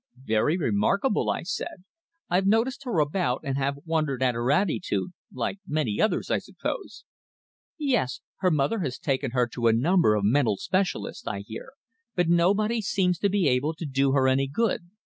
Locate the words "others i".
6.01-6.39